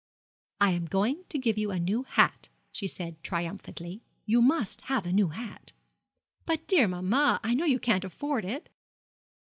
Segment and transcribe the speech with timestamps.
[0.61, 4.01] 'I am going to give you a new hat,' she said, triumphantly.
[4.25, 5.73] 'You must have a new hat.'
[6.47, 8.67] 'But, dear mamma, I know you can't afford it.'